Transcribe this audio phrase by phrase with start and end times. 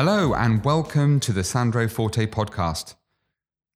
[0.00, 2.94] Hello, and welcome to the Sandro Forte podcast.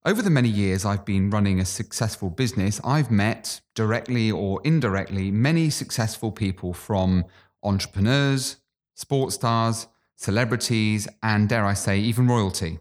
[0.04, 5.32] Over the many years I've been running a successful business, I've met, directly or indirectly,
[5.32, 7.24] many successful people from
[7.64, 8.58] entrepreneurs,
[8.94, 12.78] sports stars, celebrities, and dare I say, even royalty.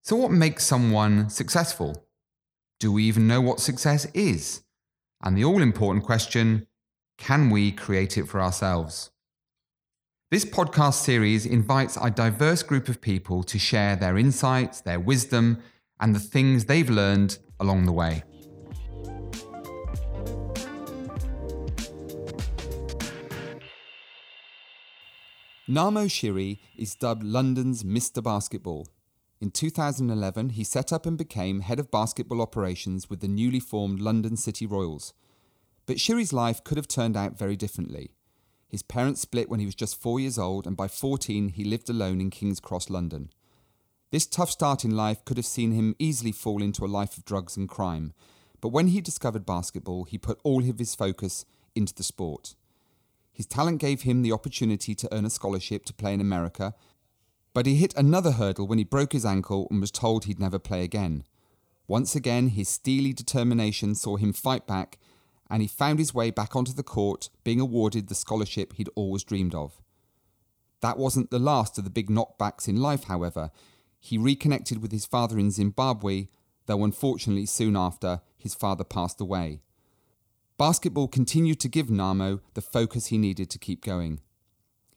[0.00, 2.06] So, what makes someone successful?
[2.80, 4.62] Do we even know what success is?
[5.22, 6.66] And the all important question
[7.18, 9.10] can we create it for ourselves?
[10.32, 15.62] This podcast series invites a diverse group of people to share their insights, their wisdom,
[16.00, 18.22] and the things they've learned along the way.
[25.68, 28.22] Nhamo Shire is dubbed London's Mr.
[28.22, 28.88] Basketball.
[29.38, 34.00] In 2011, he set up and became head of basketball operations with the newly formed
[34.00, 35.12] London City Royals.
[35.84, 38.14] But Shire's life could have turned out very differently.
[38.72, 41.90] His parents split when he was just four years old, and by 14, he lived
[41.90, 43.28] alone in King's Cross, London.
[44.10, 47.26] This tough start in life could have seen him easily fall into a life of
[47.26, 48.14] drugs and crime,
[48.62, 52.54] but when he discovered basketball, he put all of his focus into the sport.
[53.30, 56.74] His talent gave him the opportunity to earn a scholarship to play in America,
[57.52, 60.58] but he hit another hurdle when he broke his ankle and was told he'd never
[60.58, 61.24] play again.
[61.86, 64.98] Once again, his steely determination saw him fight back
[65.52, 69.22] and he found his way back onto the court, being awarded the scholarship he'd always
[69.22, 69.82] dreamed of.
[70.80, 73.50] That wasn't the last of the big knockbacks in life, however.
[74.00, 76.28] He reconnected with his father in Zimbabwe,
[76.64, 79.60] though unfortunately soon after, his father passed away.
[80.56, 84.20] Basketball continued to give Nhamo the focus he needed to keep going.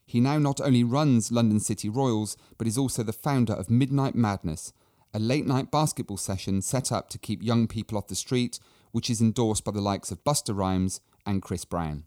[0.06, 4.14] He now not only runs London City Royals, but is also the founder of Midnight
[4.14, 4.72] Madness,
[5.12, 8.58] a late night basketball session set up to keep young people off the street
[8.96, 12.04] which is endorsed by the likes of Busta Rhymes and Chris Brown.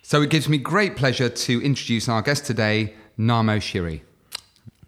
[0.00, 4.00] So it gives me great pleasure to introduce our guest today, Nhamo Shire.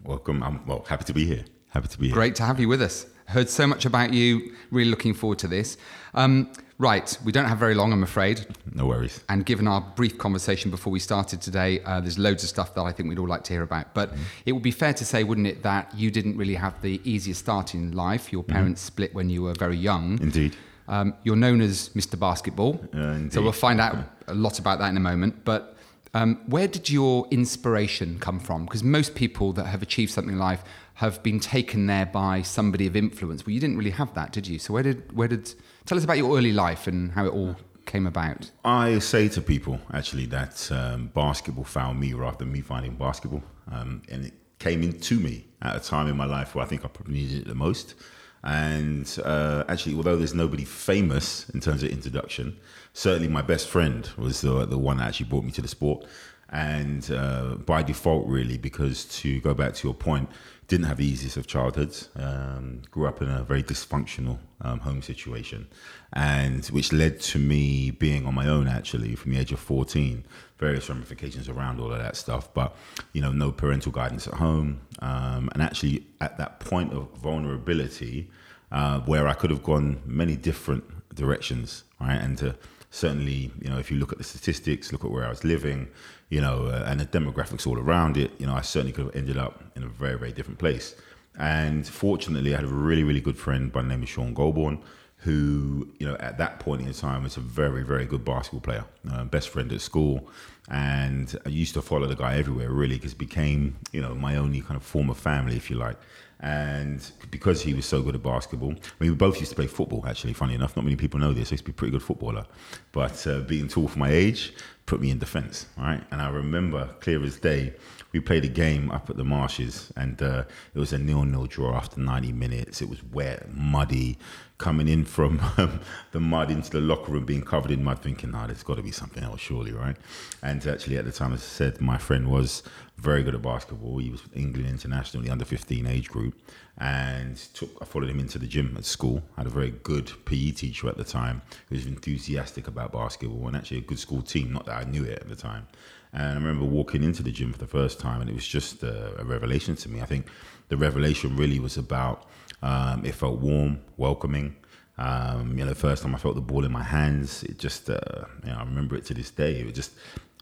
[0.05, 0.41] Welcome.
[0.41, 1.43] I'm well happy to be here.
[1.71, 2.13] Happy to be here.
[2.13, 3.07] Great to have you with us.
[3.25, 4.53] Heard so much about you.
[4.71, 5.75] Really looking forward to this.
[6.13, 6.49] Um,
[6.79, 8.47] Right, we don't have very long, I'm afraid.
[8.73, 9.21] No worries.
[9.27, 12.83] And given our brief conversation before we started today, uh, there's loads of stuff that
[12.83, 13.93] I think we'd all like to hear about.
[13.93, 14.21] But mm-hmm.
[14.45, 17.41] it would be fair to say, wouldn't it, that you didn't really have the easiest
[17.41, 18.31] start in life.
[18.31, 18.53] Your mm-hmm.
[18.53, 18.87] parents mm-hmm.
[18.87, 20.21] split when you were very young.
[20.21, 20.55] Indeed.
[20.87, 22.17] Um, you're known as Mr.
[22.17, 22.79] Basketball.
[22.93, 23.97] Uh, so we'll find out
[24.27, 25.43] a lot about that in a moment.
[25.43, 25.75] But
[26.13, 28.65] um, where did your inspiration come from?
[28.65, 30.63] Because most people that have achieved something in life
[30.95, 33.45] have been taken there by somebody of influence.
[33.45, 34.59] Well, you didn't really have that, did you?
[34.59, 35.53] So where did where did
[35.89, 37.55] Tell us about your early life and how it all
[37.87, 38.51] came about.
[38.63, 43.41] I say to people actually that um, basketball found me rather than me finding basketball,
[43.71, 46.85] um, and it came into me at a time in my life where I think
[46.85, 47.95] I probably needed it the most.
[48.43, 52.59] And uh, actually, although there's nobody famous in terms of introduction,
[52.93, 56.05] certainly my best friend was the, the one that actually brought me to the sport.
[56.51, 60.29] And uh, by default, really, because to go back to your point,
[60.69, 62.09] didn't have the easiest of childhoods.
[62.15, 65.67] Um, grew up in a very dysfunctional um, home situation,
[66.13, 70.23] and which led to me being on my own actually from the age of 14.
[70.59, 72.75] Various ramifications around all of that stuff, but
[73.13, 78.29] you know, no parental guidance at home, um, and actually at that point of vulnerability,
[78.71, 80.83] uh, where I could have gone many different
[81.15, 82.55] directions, right, and to
[82.91, 85.87] certainly, you know, if you look at the statistics, look at where I was living,
[86.29, 89.15] you know, uh, and the demographics all around it, you know, I certainly could have
[89.15, 90.95] ended up in a very, very different place.
[91.37, 94.81] And fortunately, I had a really, really good friend by the name of Sean Goldborn,
[95.17, 98.85] who, you know, at that point in time was a very, very good basketball player,
[99.11, 100.29] uh, best friend at school.
[100.69, 104.61] And I used to follow the guy everywhere, really, because became, you know, my only
[104.61, 105.97] kind of form of family, if you like.
[106.41, 109.67] And because he was so good at basketball, I mean, we both used to play
[109.67, 110.75] football, actually, funny enough.
[110.75, 111.49] Not many people know this.
[111.49, 112.45] I used to be a pretty good footballer.
[112.93, 114.53] But uh, being tall for my age
[114.85, 116.01] put me in defense, right?
[116.11, 117.73] And I remember clear as day,
[118.11, 120.43] we played a game up at the marshes and uh,
[120.73, 122.81] it was a nil-nil draw after 90 minutes.
[122.81, 124.17] It was wet, muddy,
[124.57, 125.79] coming in from um,
[126.11, 128.83] the mud into the locker room, being covered in mud, thinking, nah, there's got to
[128.83, 129.95] be something else, surely, right?
[130.43, 132.63] And actually, at the time, as I said, my friend was
[132.97, 133.97] very good at basketball.
[133.97, 136.35] He was England international, the under 15 age group,
[136.77, 137.69] and took.
[137.81, 139.23] I followed him into the gym at school.
[139.37, 143.47] I had a very good PE teacher at the time who was enthusiastic about basketball
[143.47, 144.51] and actually a good school team.
[144.51, 145.67] Not that I knew it at the time.
[146.13, 148.83] And I remember walking into the gym for the first time, and it was just
[148.83, 150.01] a, a revelation to me.
[150.01, 150.27] I think
[150.69, 152.27] the revelation really was about
[152.61, 154.55] um, it felt warm, welcoming.
[154.97, 157.89] Um, you know, the first time I felt the ball in my hands, it just,
[157.89, 157.99] uh,
[158.43, 159.61] you know, I remember it to this day.
[159.61, 159.91] It was just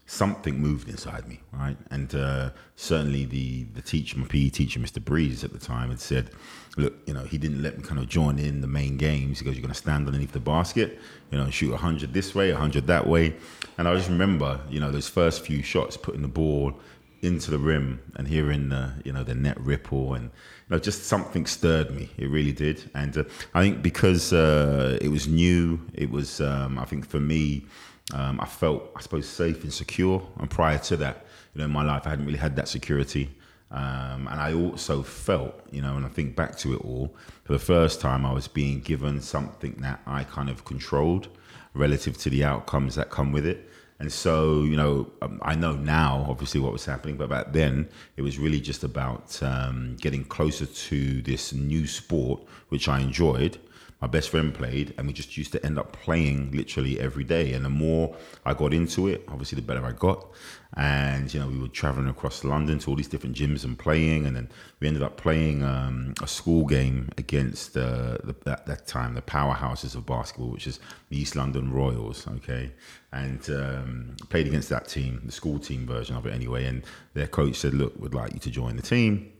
[0.08, 1.76] something moved inside me, right?
[1.90, 5.04] And uh, certainly the the teacher, my PE teacher, Mr.
[5.04, 6.30] Breeze at the time, had said,
[6.76, 9.38] "Look, you know, he didn't let me kind of join in the main games.
[9.38, 10.98] He goes, you're going to stand underneath the basket,
[11.30, 13.36] you know, shoot hundred this way, hundred that way."
[13.76, 16.74] And I just remember, you know, those first few shots, putting the ball
[17.20, 21.04] into the rim and hearing the you know the net ripple and you know just
[21.04, 23.24] something stirred me it really did and uh,
[23.54, 27.66] i think because uh, it was new it was um, i think for me
[28.14, 30.26] um, I felt, I suppose, safe and secure.
[30.38, 33.30] And prior to that, you know, in my life, I hadn't really had that security.
[33.70, 37.14] Um, and I also felt, you know, and I think back to it all,
[37.44, 41.28] for the first time, I was being given something that I kind of controlled
[41.74, 43.68] relative to the outcomes that come with it.
[44.00, 47.88] And so, you know, um, I know now, obviously, what was happening, but back then,
[48.16, 53.58] it was really just about um, getting closer to this new sport, which I enjoyed,
[54.00, 57.52] my best friend played, and we just used to end up playing literally every day.
[57.52, 60.28] And the more I got into it, obviously, the better I got.
[60.76, 64.26] And you know, we were traveling across London to all these different gyms and playing,
[64.26, 64.48] and then
[64.78, 69.22] we ended up playing um, a school game against uh, the, that, that time the
[69.22, 70.78] powerhouses of basketball, which is
[71.08, 72.28] the East London Royals.
[72.28, 72.70] Okay,
[73.12, 76.66] and um, played against that team, the school team version of it anyway.
[76.66, 76.84] And
[77.14, 79.32] their coach said, "Look, we'd like you to join the team."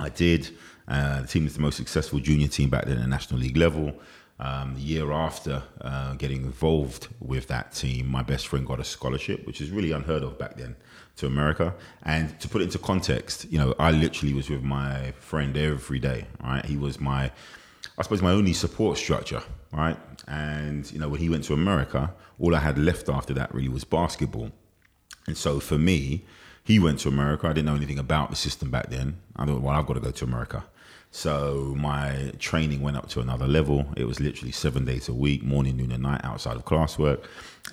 [0.00, 0.50] I did.
[0.88, 3.92] Uh, the team was the most successful junior team back then at National League level.
[4.40, 8.84] Um, the year after uh, getting involved with that team, my best friend got a
[8.84, 10.76] scholarship, which is really unheard of back then,
[11.16, 11.74] to America.
[12.02, 15.98] And to put it into context, you know, I literally was with my friend every
[15.98, 16.64] day, right?
[16.64, 17.30] He was my,
[17.98, 19.42] I suppose, my only support structure,
[19.72, 19.98] right?
[20.26, 23.68] And, you know, when he went to America, all I had left after that really
[23.68, 24.50] was basketball.
[25.26, 26.24] And so for me,
[26.64, 27.46] he went to America.
[27.46, 29.18] I didn't know anything about the system back then.
[29.36, 30.64] I thought, well, I've got to go to America.
[31.12, 33.92] So my training went up to another level.
[33.96, 37.24] It was literally seven days a week, morning, noon, and night outside of classwork.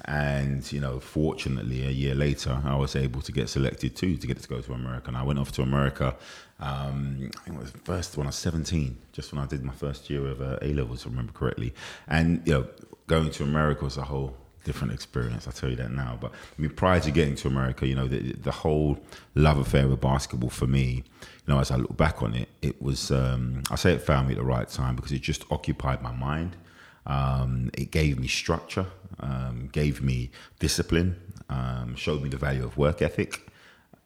[0.06, 4.28] And, you know, fortunately, a year later, I was able to get selected too to
[4.28, 5.10] get to go to America.
[5.10, 6.16] And I went off to America.
[6.60, 9.74] Um, I think it was first when I was 17, just when I did my
[9.74, 11.75] first year of uh, A levels, if I remember correctly.
[12.07, 12.68] And, you know,
[13.06, 14.36] going to America was a whole
[14.68, 15.48] different experience.
[15.48, 16.18] I'll tell you that now.
[16.19, 19.00] But I mean, prior to getting to America, you know, the, the whole
[19.34, 22.81] love affair with basketball for me, you know, as I look back on it, it
[22.81, 26.02] was, um, I say it found me at the right time because it just occupied
[26.02, 26.58] my mind.
[27.06, 28.88] Um, it gave me structure,
[29.22, 30.30] um, gave me
[30.60, 31.16] discipline,
[31.50, 33.50] um, showed me the value of work ethic.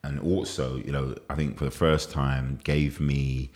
[0.04, 3.50] And also, you know, I think for the first time gave me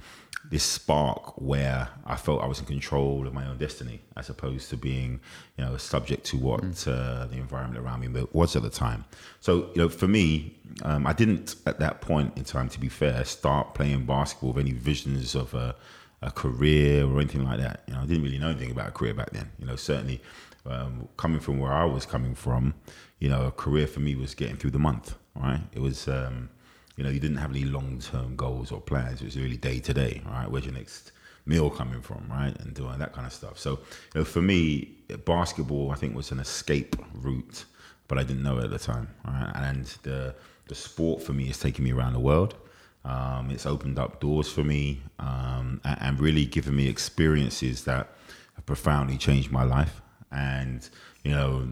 [0.50, 4.69] this spark where I felt I was in control of my own destiny, as opposed
[4.69, 5.19] to being,
[5.57, 6.88] you know, subject to what mm.
[6.88, 9.06] uh, the environment around me was at the time.
[9.39, 12.89] So, you know, for me, um, I didn't at that point in time, to be
[12.89, 15.75] fair, start playing basketball with any visions of a,
[16.21, 17.83] a, career or anything like that.
[17.88, 19.51] You know, I didn't really know anything about a career back then.
[19.59, 20.21] You know, certainly
[20.65, 22.74] um, coming from where I was coming from,
[23.19, 25.15] you know, a career for me was getting through the month.
[25.36, 25.62] Right?
[25.74, 26.07] It was.
[26.07, 26.50] Um,
[26.95, 29.21] you know, you didn't have any long term goals or plans.
[29.21, 30.50] It was really day to day, right?
[30.50, 31.12] Where's your next
[31.45, 32.56] meal coming from, right?
[32.62, 33.59] And doing that kind of stuff.
[33.59, 34.95] So, you know, for me,
[35.25, 37.65] basketball, I think, was an escape route,
[38.07, 39.51] but I didn't know it at the time, right?
[39.56, 40.36] And the
[40.68, 42.56] the sport for me is taking me around the world.
[43.03, 48.09] Um, it's opened up doors for me um, and, and, really given me experiences that
[48.56, 50.01] have profoundly changed my life.
[50.31, 50.89] And
[51.24, 51.68] you know,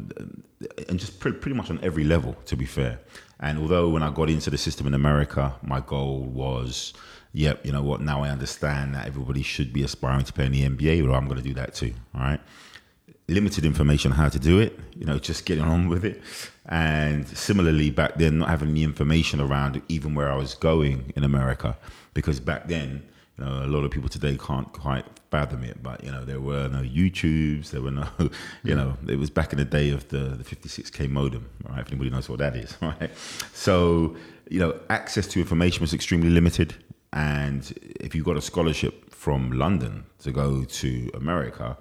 [0.87, 2.99] and just pretty, pretty much on every level, to be fair.
[3.43, 6.93] And although when I got into the system in America, my goal was,
[7.33, 10.53] yep, you know what, now I understand that everybody should be aspiring to play in
[10.53, 12.39] the NBA, well, I'm going to do that too, all right?
[13.27, 16.21] Limited information on how to do it, you know, just getting on with it.
[16.67, 21.25] And similarly, back then, not having the information around even where I was going in
[21.25, 21.77] America,
[22.13, 23.03] because back then,
[23.37, 26.39] you know, a lot of people today can't quite fathom it, but you know, there
[26.39, 28.07] were no YouTubes, there were no,
[28.63, 31.79] you know, it was back in the day of the, the 56k modem, right?
[31.79, 33.09] If anybody knows what that is, right?
[33.51, 34.15] So,
[34.47, 36.75] you know, access to information was extremely limited.
[37.13, 37.61] And
[37.99, 41.77] if you got a scholarship from London to go to America,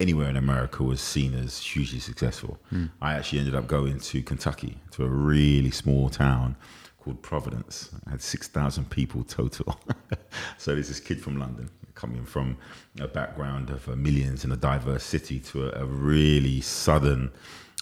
[0.00, 2.58] anywhere in America was seen as hugely successful.
[2.72, 2.90] Mm.
[3.00, 6.56] I actually ended up going to Kentucky, to a really small town
[6.98, 7.90] called Providence.
[8.08, 9.78] I had 6,000 people total.
[10.58, 12.56] so there's this kid from London coming from
[13.00, 17.30] a background of uh, millions in a diverse city to a, a really southern,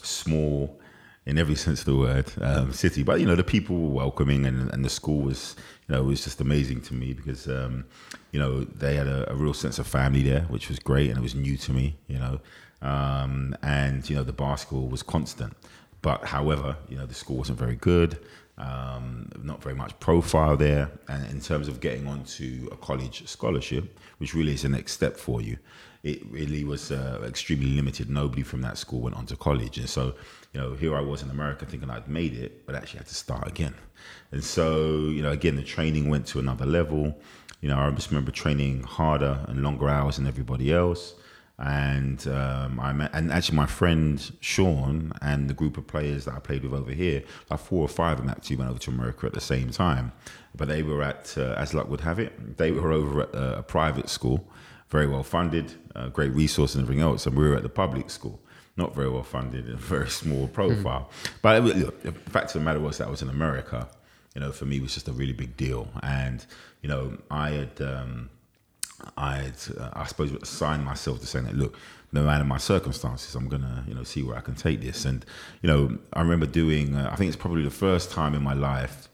[0.03, 0.81] small,
[1.27, 3.03] in every sense of the word, um, city.
[3.03, 5.55] But you know, the people were welcoming, and, and the school was,
[5.87, 7.85] you know, was just amazing to me because, um,
[8.33, 11.19] you know, they had a, a, real sense of family there, which was great, and
[11.19, 12.41] it was new to me, you know,
[12.81, 15.55] um, and you know, the basketball was constant.
[16.01, 18.19] But however, you know, the school wasn't very good
[18.59, 20.91] um, not very much profile there.
[21.09, 25.17] And in terms of getting onto a college scholarship, which really is the next step
[25.17, 25.59] for you,
[26.03, 28.09] it really was uh, extremely limited.
[28.09, 30.15] Nobody from that school went on to college, and so
[30.57, 33.15] you know, here I was in America thinking I'd made it, but actually had to
[33.15, 33.75] start again.
[34.33, 37.21] And so, you know, again, the training went to another level.
[37.61, 41.15] You know, I just remember training harder and longer hours than everybody else.
[41.59, 46.35] And um, I met, and actually my friend Sean and the group of players that
[46.35, 48.91] I played with over here, like four or five of them actually went over to
[48.91, 50.13] America at the same time.
[50.55, 53.59] But they were at, uh, as luck would have it, they were over at a,
[53.59, 54.47] a private school,
[54.91, 58.11] very well funded, uh, great resource and everything else, and we were at the public
[58.11, 58.39] school
[58.77, 61.11] not very well funded and very small profile.
[61.23, 61.31] Mm.
[61.43, 63.89] But look, the fact of the matter was that I was in America.
[64.35, 65.89] You know, for me, it was just a really big deal.
[66.03, 66.45] And
[66.83, 68.31] you know, I had, um,
[69.17, 71.77] I had, uh, I suppose, assign myself to saying that, look,
[72.13, 75.05] no matter my circumstances, I'm gonna, you know, see where I can take this.
[75.05, 75.25] And
[75.63, 76.95] you know, I remember doing.
[76.95, 79.09] Uh, I think it's probably the first time in my life.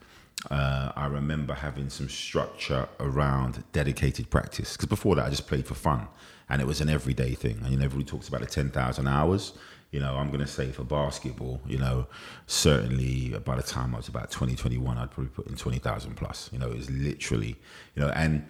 [0.51, 5.67] Uh, I remember having some structure around dedicated practice because before that I just played
[5.67, 6.09] for fun
[6.49, 7.59] and it was an everyday thing.
[7.63, 9.53] And you know, everybody talks about the ten thousand hours.
[9.91, 12.07] You know, I'm going to say for basketball, you know,
[12.47, 16.49] certainly by the time I was about 2021, I'd probably put in 20,000 plus.
[16.51, 17.57] You know, it was literally,
[17.95, 18.47] you know, and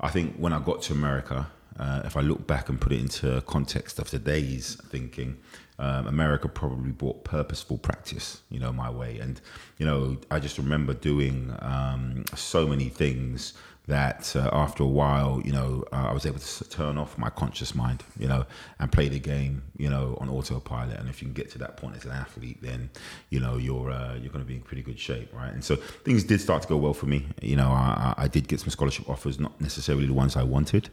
[0.00, 1.46] I think when I got to America,
[1.78, 5.36] uh, if I look back and put it into context of today's thinking,
[5.78, 9.18] um, America probably brought purposeful practice, you know, my way.
[9.18, 9.40] And,
[9.78, 13.54] you know, I just remember doing um, so many things
[13.90, 17.28] that uh, after a while, you know, uh, I was able to turn off my
[17.28, 18.46] conscious mind, you know,
[18.78, 20.98] and play the game, you know, on autopilot.
[20.98, 22.90] And if you can get to that point as an athlete, then,
[23.30, 25.52] you know, you're uh, you're going to be in pretty good shape, right?
[25.52, 27.26] And so things did start to go well for me.
[27.42, 30.88] You know, I, I did get some scholarship offers, not necessarily the ones I wanted,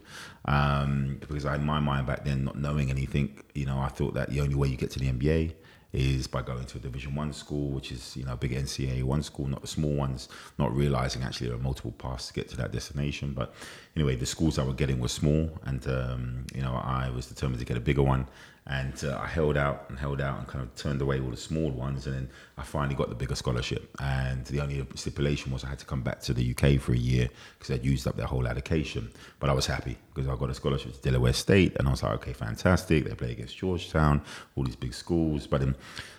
[0.46, 4.16] um, because I, in my mind back then, not knowing anything, you know, I thought
[4.16, 5.54] that the only way you get to the NBA
[5.98, 9.04] is by going to a Division One school, which is you know a big NCAA
[9.04, 10.30] one school, not the small ones.
[10.60, 13.34] Not realizing actually there are multiple paths to get to that destination.
[13.34, 13.54] But
[13.96, 17.60] anyway, the schools I was getting were small, and um, you know I was determined
[17.60, 18.28] to get a bigger one.
[18.70, 21.38] And uh, I held out and held out and kind of turned away all the
[21.38, 22.06] small ones.
[22.06, 23.90] And then I finally got the bigger scholarship.
[24.02, 26.98] And the only stipulation was I had to come back to the UK for a
[26.98, 29.10] year because I'd used up their whole allocation.
[29.40, 31.78] But I was happy because I got a scholarship to Delaware State.
[31.78, 33.06] And I was like, okay, fantastic.
[33.06, 34.22] They play against Georgetown,
[34.58, 35.48] all these big schools.
[35.48, 35.76] But then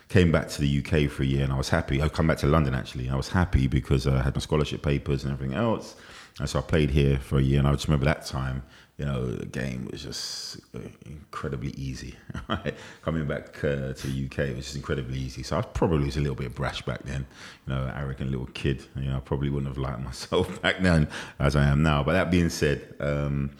[0.07, 2.01] came back to the UK for a year and I was happy.
[2.01, 3.09] I come back to London actually.
[3.09, 5.95] I was happy because I had my scholarship papers and everything else.
[6.39, 7.59] And so I played here for a year.
[7.59, 8.63] And I just remember that time
[8.99, 12.15] you know, the game was just uh, incredibly easy.
[12.49, 12.73] Right?
[13.03, 15.43] Coming back uh, to the UK was just incredibly easy.
[15.43, 17.27] So I probably was a little bit brash back then,
[17.67, 18.83] you know, arrogant little kid.
[18.95, 22.03] You know, I probably wouldn't have liked myself back then as I am now.
[22.03, 23.51] But that being said, um,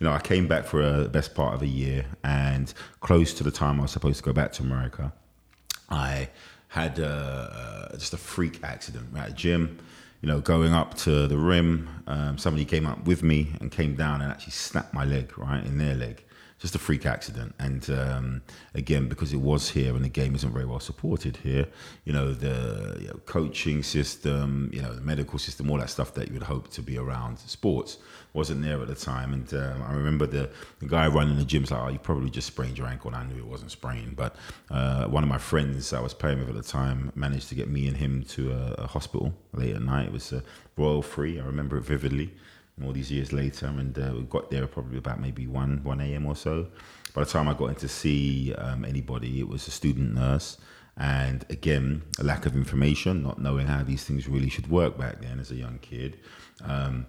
[0.00, 3.44] you know, I came back for a best part of a year, and close to
[3.44, 5.12] the time I was supposed to go back to America,
[5.90, 6.30] I
[6.68, 9.78] had uh, just a freak accident at a gym
[10.20, 13.94] you know, going up to the rim, um, somebody came up with me and came
[13.94, 16.24] down and actually snapped my leg, right, in their leg.
[16.58, 17.54] Just a freak accident.
[17.60, 18.42] And um,
[18.74, 21.68] again, because it was here and the game isn't very well supported here,
[22.04, 26.14] you know, the you know, coaching system, you know, the medical system, all that stuff
[26.14, 27.98] that you would hope to be around sports
[28.38, 29.34] wasn't there at the time.
[29.34, 32.46] And um, I remember the, the guy running the gym's like, oh, you probably just
[32.46, 33.12] sprained your ankle.
[33.12, 34.14] And I knew it wasn't sprained.
[34.16, 34.36] But
[34.70, 37.68] uh, one of my friends I was playing with at the time managed to get
[37.68, 40.06] me and him to a, a hospital late at night.
[40.06, 40.42] It was a
[40.76, 41.40] Royal Free.
[41.40, 42.32] I remember it vividly.
[42.84, 46.24] All these years later, and uh, we got there probably about maybe one one a.m.
[46.26, 46.68] or so.
[47.12, 50.58] By the time I got in to see um, anybody, it was a student nurse
[50.98, 55.20] and again a lack of information not knowing how these things really should work back
[55.22, 56.18] then as a young kid
[56.64, 57.06] um,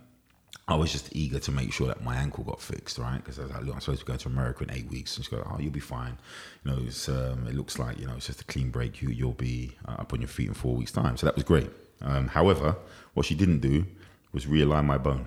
[0.70, 3.18] I was just eager to make sure that my ankle got fixed, right?
[3.18, 5.16] Because I was like, look, I'm supposed to go to America in eight weeks.
[5.16, 6.16] And she goes, oh, you'll be fine.
[6.64, 9.02] You know, um, it looks like, you know, it's just a clean break.
[9.02, 11.18] You, you'll be uh, up on your feet in four weeks' time.
[11.18, 11.72] So that was great.
[12.02, 12.76] Um, however,
[13.16, 13.84] what she didn't do
[14.32, 15.26] was realign my bone.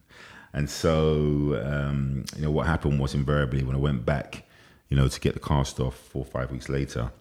[0.54, 4.44] and so, um, you know, what happened was invariably when I went back,
[4.88, 7.12] you know, to get the cast off four or five weeks later,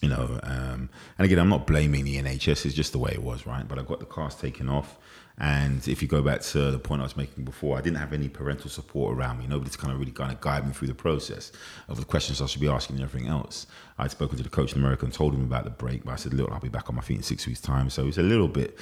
[0.00, 3.22] you know, um, and again, I'm not blaming the NHS, it's just the way it
[3.22, 3.66] was, right?
[3.66, 4.98] But I got the cast taken off.
[5.36, 8.12] And if you go back to the point I was making before, I didn't have
[8.12, 9.48] any parental support around me.
[9.48, 11.50] Nobody to kind of really kind of guide me through the process
[11.88, 13.66] of the questions I should be asking and everything else.
[13.98, 16.16] I'd spoken to the coach in America and told him about the break, but I
[16.16, 17.90] said, look, I'll be back on my feet in six weeks' time.
[17.90, 18.78] So he was a little bit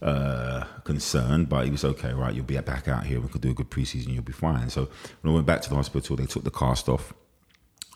[0.00, 2.34] uh, concerned, but he was okay, right?
[2.34, 3.20] You'll be back out here.
[3.20, 4.08] We could do a good preseason.
[4.08, 4.70] You'll be fine.
[4.70, 4.88] So
[5.20, 7.14] when I went back to the hospital, they took the cast off.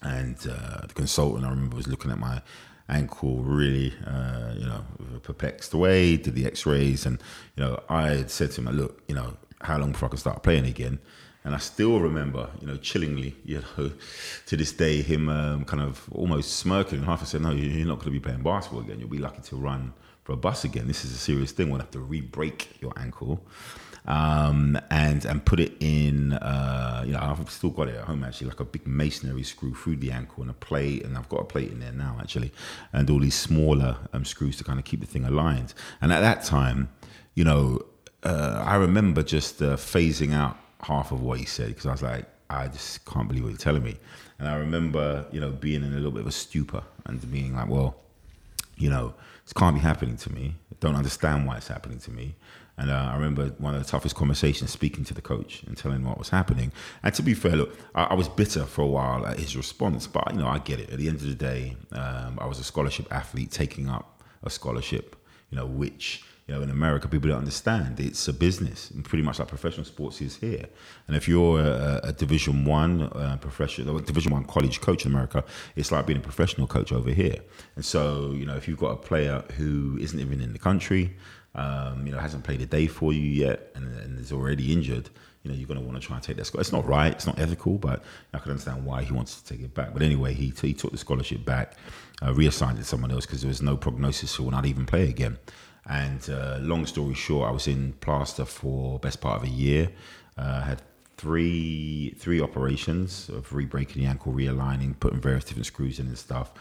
[0.03, 2.43] And uh, the consultant, I remember, was looking at my
[2.89, 4.85] ankle really, uh, you know,
[5.23, 7.07] perplexed away, did the x-rays.
[7.07, 7.21] And,
[7.57, 10.19] you know, I had said to him, look, you know, how long before I can
[10.19, 10.99] start playing again?
[11.45, 13.93] And I still remember, you know, chillingly, you know,
[14.47, 16.99] to this day, him um, kind of almost smirking.
[16.99, 19.01] And half I said, no, you're not going to be playing basketball again.
[19.01, 19.93] You'll be lucky to run
[20.25, 20.89] for a bus again.
[20.89, 21.71] This is a serious thing.
[21.71, 23.41] We'll have to re-break your ankle
[24.07, 26.33] um, and and put it in.
[26.35, 29.75] Uh, you know, I've still got it at home actually, like a big masonry screw
[29.75, 32.53] through the ankle and a plate, and I've got a plate in there now actually,
[32.93, 35.75] and all these smaller um, screws to kind of keep the thing aligned.
[36.01, 36.89] And at that time,
[37.35, 37.85] you know,
[38.23, 42.03] uh, I remember just uh, phasing out half of what he said because I was
[42.03, 43.97] like, I just can't believe what you're telling me.
[44.39, 47.55] And I remember, you know, being in a little bit of a stupor and being
[47.55, 47.97] like, well,
[48.77, 50.55] you know, this can't be happening to me.
[50.71, 52.35] I don't understand why it's happening to me.
[52.79, 55.99] And uh, I remember one of the toughest conversations speaking to the coach and telling
[55.99, 56.73] him what was happening.
[57.03, 60.07] And to be fair, look, I, I, was bitter for a while at his response,
[60.07, 60.91] but you know, I get it.
[60.91, 64.51] At the end of the day, um, I was a scholarship athlete taking up a
[64.51, 65.17] scholarship,
[65.51, 67.99] you know, which you know in America people don't understand.
[67.99, 70.67] It's a business, pretty much like professional sports is here.
[71.09, 75.45] And if you're a, a Division One uh, professional, Division One college coach in America,
[75.77, 77.39] it's like being a professional coach over here.
[77.75, 81.17] And so, you know, if you've got a player who isn't even in the country
[81.57, 85.11] um, you know, hasn't played a day for you yet and, and is already injured,
[85.43, 86.67] you know, you're going to want to try and take that scholarship.
[86.67, 89.65] It's not right, it's not ethical, but I can understand why he wants to take
[89.65, 89.93] it back.
[89.93, 91.75] But anyway, he, he took the scholarship back,
[92.23, 94.87] uh, reassigned it to someone else because there was no prognosis he will not even
[94.87, 95.39] play again.
[95.89, 99.91] And uh, long story short, I was in plaster for best part of a year.
[100.37, 100.83] Uh, had
[101.17, 106.53] three three operations of re-breaking the ankle, realigning, putting various different screws in and stuff.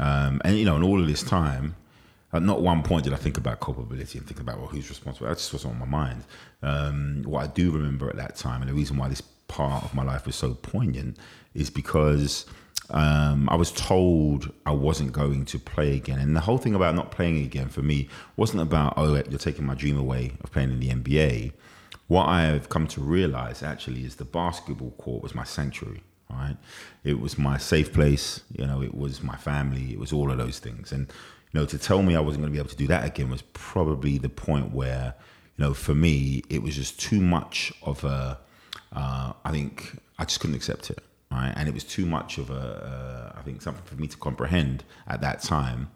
[0.00, 1.76] Um, and you know, in all of this time,
[2.32, 5.28] at not one point did I think about culpability and think about well who's responsible.
[5.28, 6.24] That just wasn't on my mind.
[6.62, 9.94] Um, what I do remember at that time, and the reason why this part of
[9.94, 11.18] my life was so poignant,
[11.54, 12.46] is because
[12.90, 16.18] um, I was told I wasn't going to play again.
[16.18, 19.66] And the whole thing about not playing again for me wasn't about oh you're taking
[19.66, 21.52] my dream away of playing in the NBA.
[22.08, 26.02] What I have come to realize actually is the basketball court was my sanctuary.
[26.30, 26.56] Right,
[27.04, 28.40] it was my safe place.
[28.56, 29.92] You know, it was my family.
[29.92, 30.90] It was all of those things.
[30.90, 31.12] And
[31.52, 33.28] you know, to tell me I wasn't going to be able to do that again
[33.28, 35.14] was probably the point where,
[35.56, 38.38] you know, for me, it was just too much of a.
[38.92, 40.98] Uh, I think I just couldn't accept it,
[41.30, 41.52] right?
[41.56, 44.84] And it was too much of a, uh, I think, something for me to comprehend
[45.06, 45.90] at that time,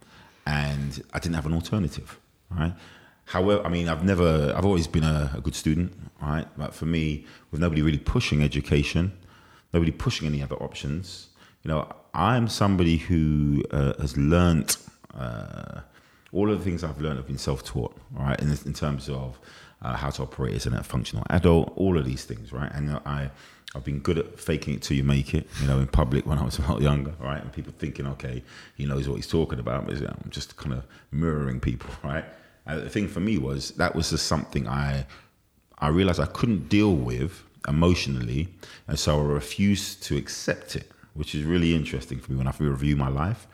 [0.47, 2.19] and I didn't have an alternative,
[2.51, 2.75] right?
[3.27, 6.47] However, I mean, I've never, I've always been a, a good student, right?
[6.57, 9.13] But for me, with nobody really pushing education,
[9.73, 11.29] nobody pushing any other options,
[11.65, 14.77] you know, I'm somebody who uh, has learnt
[15.17, 15.81] uh,
[16.33, 18.39] all of the things I've learned have been self-taught, right?
[18.41, 19.39] In, in terms of
[19.83, 22.71] uh, how to operate as a functional adult, all of these things, right?
[22.73, 23.31] And I,
[23.75, 26.39] I've been good at faking it till you make it, you know, in public when
[26.39, 27.41] I was a lot younger, right?
[27.41, 28.43] And people thinking, okay,
[28.77, 32.25] he knows what he's talking about, but I'm just kind of mirroring people, right?
[32.67, 35.07] And the thing for me was that was just something I,
[35.79, 38.49] I realized I couldn't deal with emotionally,
[38.89, 42.55] and so I refused to accept it, which is really interesting for me when I
[42.59, 43.47] review my life.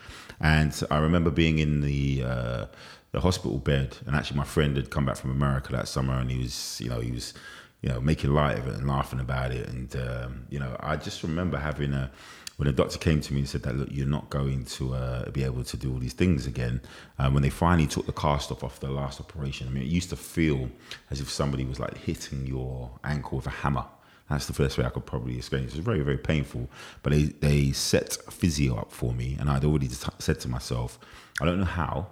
[0.42, 2.66] And I remember being in the uh,
[3.12, 6.30] the hospital bed, and actually my friend had come back from America that summer, and
[6.30, 7.32] he was, you know, he was,
[7.80, 9.68] you know, making light of it and laughing about it.
[9.68, 12.10] And um, you know, I just remember having a
[12.56, 15.30] when the doctor came to me and said that look, you're not going to uh,
[15.30, 16.80] be able to do all these things again.
[17.18, 19.88] Um, when they finally took the cast off after the last operation, I mean, it
[19.88, 20.70] used to feel
[21.10, 23.84] as if somebody was like hitting your ankle with a hammer.
[24.32, 25.74] That's the first way I could probably explain it.
[25.74, 26.68] Was very, very painful.
[27.02, 30.98] But they, they set physio up for me, and I'd already said to myself,
[31.40, 32.06] I don't know how,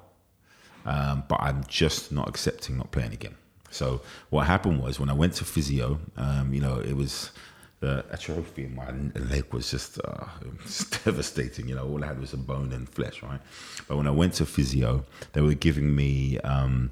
[0.85, 3.35] um, but I'm just not accepting not playing again.
[3.71, 7.31] So what happened was when I went to physio, um, you know, it was
[7.79, 10.27] the atrophy in my leg was just, uh,
[10.63, 11.69] was devastating.
[11.69, 13.41] You know, all I had was a bone and flesh, right?
[13.89, 16.91] But when I went to physio, they were giving me um,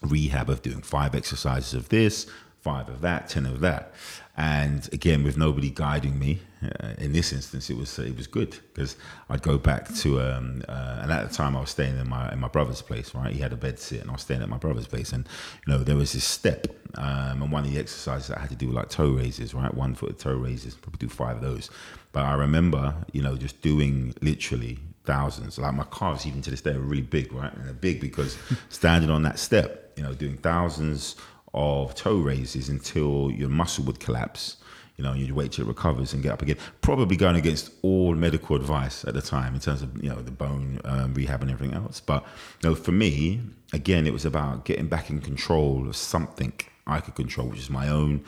[0.00, 2.26] rehab of doing five exercises of this,
[2.62, 3.92] five of that, ten of that.
[4.36, 8.58] And again, with nobody guiding me, uh, in this instance, it was it was good
[8.72, 8.96] because
[9.28, 12.32] I'd go back to um, uh, and at the time I was staying in my
[12.32, 13.14] in my brother's place.
[13.14, 15.12] Right, he had a bed sit, and I was staying at my brother's place.
[15.12, 15.28] And
[15.66, 16.66] you know, there was this step,
[16.96, 19.54] um, and one of the exercises I had to do like toe raises.
[19.54, 21.70] Right, one foot toe raises, probably do five of those.
[22.10, 25.58] But I remember, you know, just doing literally thousands.
[25.58, 27.32] Like my calves, even to this day, are really big.
[27.32, 28.36] Right, and they're big because
[28.68, 31.14] standing on that step, you know, doing thousands
[31.54, 34.56] of toe raises until your muscle would collapse.
[34.96, 36.56] You know, you'd wait till it recovers and get up again.
[36.80, 40.30] Probably going against all medical advice at the time in terms of you know the
[40.30, 42.00] bone um, rehab and everything else.
[42.00, 42.24] But
[42.62, 43.40] you know, for me,
[43.72, 46.52] again, it was about getting back in control of something
[46.86, 48.24] I could control, which is my own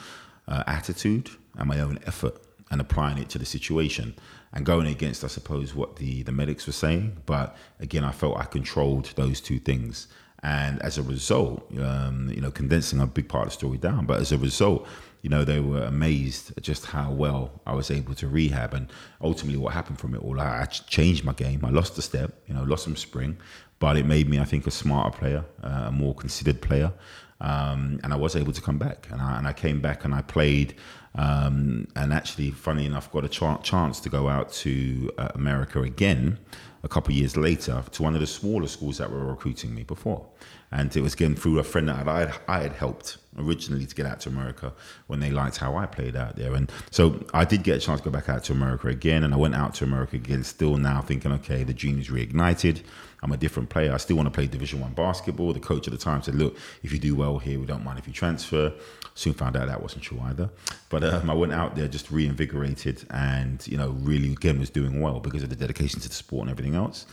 [0.48, 2.36] uh, attitude and my own effort,
[2.70, 4.16] and applying it to the situation
[4.52, 7.18] and going against, I suppose, what the the medics were saying.
[7.26, 10.08] But again, I felt I controlled those two things
[10.46, 14.06] and as a result, um, you know, condensing a big part of the story down,
[14.06, 14.86] but as a result,
[15.22, 18.72] you know, they were amazed at just how well I was able to rehab.
[18.72, 18.86] And
[19.20, 21.64] ultimately, what happened from it all, I changed my game.
[21.64, 23.36] I lost a step, you know, lost some spring,
[23.80, 26.92] but it made me, I think, a smarter player, uh, a more considered player.
[27.40, 30.14] Um, and I was able to come back, and I, and I came back and
[30.14, 30.76] I played.
[31.16, 35.82] Um, and actually, funny enough, got a ch- chance to go out to uh, America
[35.82, 36.38] again
[36.86, 39.82] a couple of years later to one of the smaller schools that were recruiting me
[39.82, 40.24] before.
[40.70, 43.94] And it was again through a friend that I had, I had helped originally to
[43.94, 44.72] get out to America
[45.08, 46.54] when they liked how I played out there.
[46.54, 49.24] And so I did get a chance to go back out to America again.
[49.24, 52.82] And I went out to America again, still now thinking, okay, the dream's reignited.
[53.22, 53.92] I'm a different player.
[53.92, 55.52] I still want to play Division One basketball.
[55.52, 57.98] The coach at the time said, "Look, if you do well here, we don't mind
[57.98, 58.72] if you transfer."
[59.16, 60.50] Soon found out that wasn't true either.
[60.90, 65.00] But um, I went out there just reinvigorated, and you know, really again was doing
[65.00, 67.06] well because of the dedication to the sport and everything else.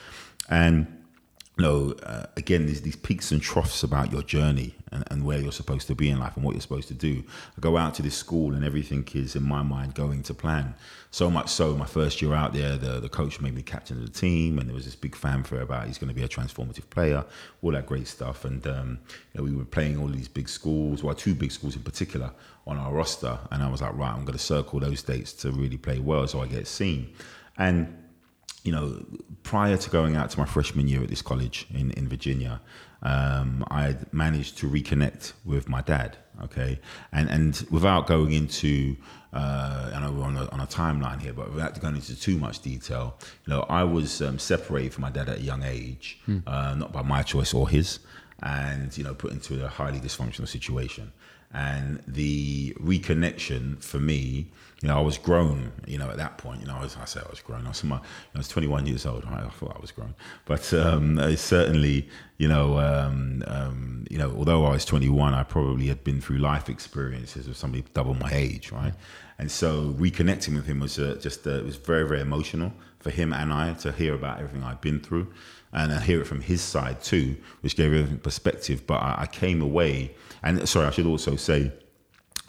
[0.50, 1.03] And
[1.58, 5.40] you know, uh, again, there's these peaks and troughs about your journey and, and where
[5.40, 7.24] you're supposed to be in life and what you're supposed to do.
[7.56, 10.74] I go out to this school and everything is, in my mind, going to plan.
[11.12, 14.06] So much so, my first year out there, the, the coach made me captain of
[14.06, 16.90] the team, and there was this big fanfare about he's going to be a transformative
[16.90, 17.24] player,
[17.62, 18.46] all that great stuff.
[18.46, 18.98] And um,
[19.34, 22.32] you know, we were playing all these big schools, well, two big schools in particular,
[22.66, 23.38] on our roster.
[23.52, 26.26] And I was like, right, I'm going to circle those dates to really play well
[26.28, 27.14] so I get seen.
[27.58, 28.03] And
[28.64, 29.06] you know,
[29.44, 32.62] prior to going out to my freshman year at this college in, in Virginia,
[33.02, 36.18] um, I managed to reconnect with my dad.
[36.42, 36.80] Okay,
[37.12, 38.96] and and without going into,
[39.34, 42.38] uh, I know we're on a, on a timeline here, but without going into too
[42.38, 46.20] much detail, you know, I was um, separated from my dad at a young age,
[46.26, 46.40] hmm.
[46.48, 48.00] uh, not by my choice or his,
[48.42, 51.12] and you know, put into a highly dysfunctional situation
[51.54, 54.52] and the reconnection for me,
[54.84, 57.06] you know, I was grown, you know, at that point, you know, I, was, I
[57.06, 57.66] said I was grown.
[57.66, 59.24] I was, my, I was 21 years old.
[59.24, 59.42] Right?
[59.42, 64.66] I thought I was grown, but um, certainly, you know, um, um, you know, although
[64.66, 68.74] I was 21, I probably had been through life experiences of somebody double my age,
[68.74, 68.94] right?
[69.40, 73.10] And so reconnecting with him was uh, just uh, it was very very emotional for
[73.10, 75.32] him and I to hear about everything I'd been through,
[75.72, 78.86] and I hear it from his side too, which gave everything perspective.
[78.86, 81.72] But I, I came away and sorry, I should also say,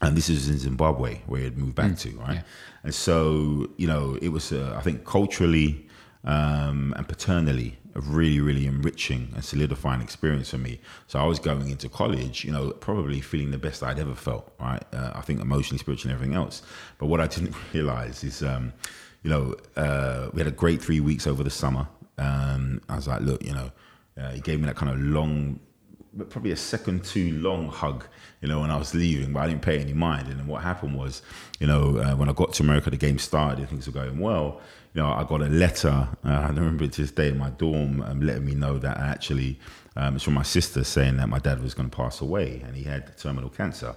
[0.05, 2.35] and this is in Zimbabwe where he had moved back mm, to, right?
[2.35, 2.43] Yeah.
[2.83, 5.89] And so, you know, it was, uh, I think, culturally
[6.25, 10.81] um, and paternally a really, really enriching and solidifying experience for me.
[11.07, 14.53] So I was going into college, you know, probably feeling the best I'd ever felt,
[14.61, 14.83] right?
[14.93, 16.63] Uh, I think emotionally, spiritually, and everything else.
[16.99, 18.73] But what I didn't realize is, um,
[19.23, 21.87] you know, uh, we had a great three weeks over the summer.
[22.19, 23.71] Um, I was like, look, you know,
[24.21, 25.61] uh, he gave me that kind of long
[26.31, 28.05] probably a second too long hug,
[28.41, 30.29] you know, when I was leaving, but I didn't pay any mind.
[30.29, 31.23] And then what happened was,
[31.61, 34.19] you know, uh, when I got to America, the game started, and things were going
[34.19, 34.61] well.
[34.95, 38.03] You know, I got a letter, uh, I remember to this day in my dorm,
[38.03, 39.59] um, letting me know that actually
[39.97, 42.77] um, it's from my sister saying that my dad was going to pass away and
[42.77, 43.95] he had terminal cancer,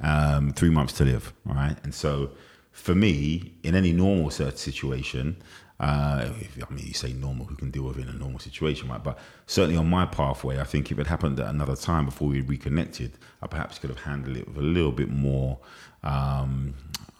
[0.00, 1.76] um, three months to live, all right?
[1.82, 2.30] And so
[2.72, 5.36] for me, in any normal situation,
[5.82, 8.38] uh, if, I mean, you say normal, who can deal with it in a normal
[8.38, 9.02] situation, right?
[9.02, 12.40] But certainly on my pathway, I think if it happened at another time before we
[12.40, 15.58] reconnected, I perhaps could have handled it with a little bit more,
[16.04, 16.74] um,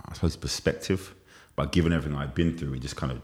[0.06, 1.12] I suppose, perspective.
[1.56, 3.20] But given everything I'd been through, it just kind of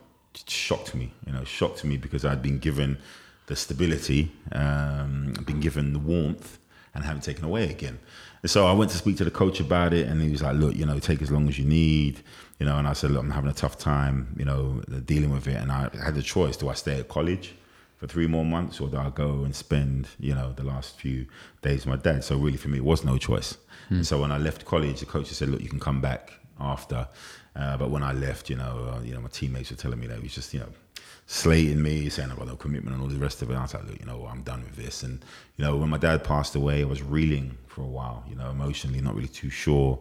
[0.48, 2.98] shocked me, you know, shocked me because I'd been given
[3.46, 6.58] the stability, um, been given the warmth,
[6.98, 7.98] and haven't taken away again.
[8.42, 10.56] And so I went to speak to the coach about it, and he was like,
[10.56, 12.22] "Look, you know, take as long as you need."
[12.58, 15.46] you know, and I said, look, I'm having a tough time, you know, dealing with
[15.46, 15.56] it.
[15.56, 17.54] And I had the choice: do I stay at college
[17.96, 21.26] for three more months, or do I go and spend, you know, the last few
[21.62, 22.24] days with my dad?
[22.24, 23.56] So really, for me, it was no choice.
[23.90, 24.04] Mm.
[24.04, 27.08] so when I left college, the coach said, look, you can come back after.
[27.58, 30.06] Uh, but when I left, you know, uh, you know, my teammates were telling me
[30.06, 30.68] that he was just, you know,
[31.26, 33.54] slating me, saying I've got no commitment and all the rest of it.
[33.54, 35.02] I was like, look, you know, I'm done with this.
[35.02, 35.22] And
[35.56, 38.48] you know, when my dad passed away, I was reeling for a while, you know,
[38.50, 39.98] emotionally, not really too sure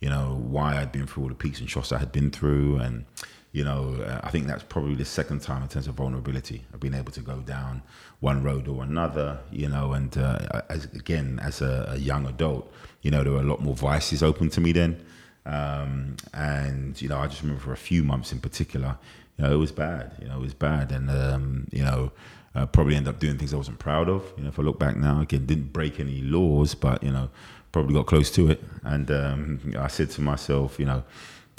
[0.00, 2.78] you know, why I'd been through all the peaks and troughs I had been through.
[2.78, 3.04] And,
[3.52, 6.64] you know, uh, I think that's probably the second time in terms of vulnerability.
[6.72, 7.82] I've been able to go down
[8.20, 12.72] one road or another, you know, and uh, as, again, as a, a, young adult,
[13.02, 15.04] you know, there were a lot more vices open to me then.
[15.50, 18.96] Um, and, you know, I just remember for a few months in particular,
[19.36, 20.92] you know, it was bad, you know, it was bad.
[20.92, 22.12] And, um, you know,
[22.54, 24.22] uh, probably end up doing things I wasn't proud of.
[24.36, 27.30] You know, if I look back now, again, didn't break any laws, but, you know,
[27.72, 28.62] probably got close to it.
[28.84, 31.02] And um, I said to myself, you know,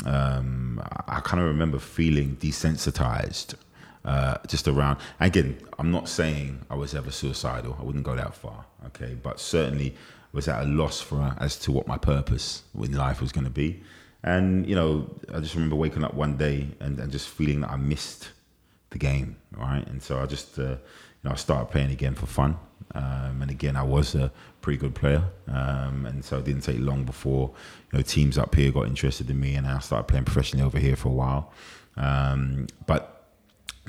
[0.06, 3.56] um, I, I kind of remember feeling desensitized
[4.06, 5.00] uh, just around.
[5.20, 7.78] Again, I'm not saying I was ever suicidal.
[7.80, 8.66] I wouldn't go that far.
[8.88, 9.96] Okay, but certainly
[10.32, 13.52] was at a loss for as to what my purpose in life was going to
[13.52, 13.82] be.
[14.24, 17.72] And you know, I just remember waking up one day and, and just feeling that
[17.72, 18.30] I missed
[18.92, 19.86] the game, right?
[19.88, 20.78] And so I just, uh, you
[21.24, 22.58] know, I started playing again for fun.
[22.94, 26.80] Um, and again, I was a pretty good player, um, and so it didn't take
[26.80, 27.52] long before
[27.92, 30.78] you know teams up here got interested in me, and I started playing professionally over
[30.78, 31.54] here for a while.
[31.96, 33.28] Um, but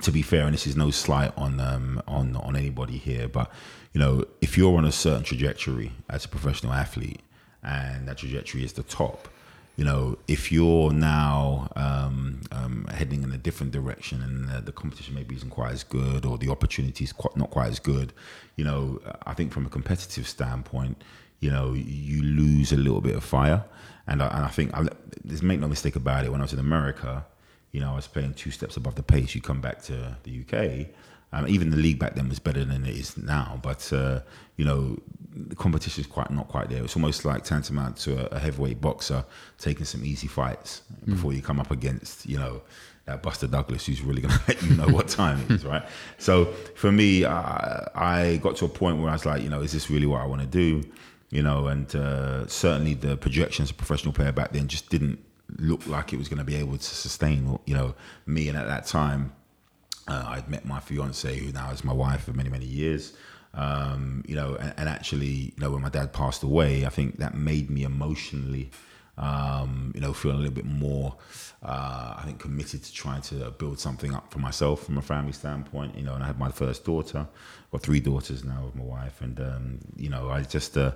[0.02, 3.50] to be fair, and this is no slight on um, on on anybody here, but
[3.92, 7.20] you know, if you're on a certain trajectory as a professional athlete,
[7.62, 9.28] and that trajectory is the top,
[9.76, 14.72] you know, if you're now um, um, heading in a different direction and uh, the
[14.72, 18.12] competition maybe isn't quite as good or the opportunity is quite, not quite as good,
[18.56, 21.02] you know, I think from a competitive standpoint,
[21.40, 23.64] you know, you lose a little bit of fire.
[24.06, 24.88] And I, and I think, I,
[25.42, 27.24] make no mistake about it, when I was in America,
[27.70, 29.34] you know, I was playing two steps above the pace.
[29.34, 30.88] You come back to the UK,
[31.32, 33.58] um, even the league back then was better than it is now.
[33.62, 34.20] But uh,
[34.56, 34.98] you know,
[35.34, 36.84] the competition is quite not quite there.
[36.84, 39.24] It's almost like tantamount to a, a heavyweight boxer
[39.58, 41.12] taking some easy fights mm.
[41.12, 42.62] before you come up against you know
[43.06, 45.82] that Buster Douglas, who's really going to let you know what time it is, right?
[46.18, 49.60] So for me, I, I got to a point where I was like, you know,
[49.60, 50.88] is this really what I want to do?
[51.30, 55.18] You know, and uh, certainly the projections of professional player back then just didn't
[55.58, 57.94] look like it was going to be able to sustain, you know,
[58.26, 58.48] me.
[58.48, 59.32] And at that time,
[60.08, 63.14] uh, I'd met my fiance, who now is my wife for many, many years.
[63.54, 67.18] Um, you know, and, and, actually, you know, when my dad passed away, I think
[67.18, 68.70] that made me emotionally,
[69.18, 71.16] um, you know, feel a little bit more,
[71.62, 75.32] uh, I think, committed to trying to build something up for myself from a family
[75.32, 75.96] standpoint.
[75.96, 77.26] You know, and I had my first daughter,
[77.72, 80.92] or three daughters now with my wife, and um, you know, I just uh,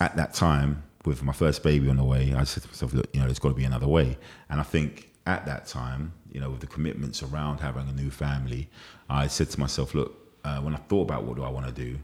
[0.00, 3.08] at that time with my first baby on the way, I said to myself, look,
[3.12, 4.16] you know, there's got to be another way.
[4.48, 8.10] And I think at that time, you know, with the commitments around having a new
[8.10, 8.68] family,
[9.08, 11.72] I said to myself, look, uh, when I thought about what do I want to
[11.72, 11.98] do,